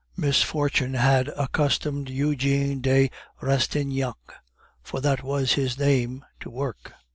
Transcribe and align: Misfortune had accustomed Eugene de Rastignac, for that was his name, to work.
Misfortune 0.17 0.95
had 0.95 1.27
accustomed 1.37 2.09
Eugene 2.09 2.81
de 2.81 3.11
Rastignac, 3.39 4.17
for 4.81 4.99
that 4.99 5.21
was 5.21 5.53
his 5.53 5.77
name, 5.77 6.25
to 6.39 6.49
work. 6.49 6.93